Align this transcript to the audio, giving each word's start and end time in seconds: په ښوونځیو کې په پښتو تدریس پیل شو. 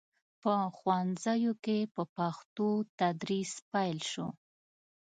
په 0.41 0.53
ښوونځیو 0.77 1.53
کې 1.63 1.79
په 1.95 2.03
پښتو 2.15 2.67
تدریس 2.99 3.51
پیل 3.71 3.97
شو. 4.11 4.27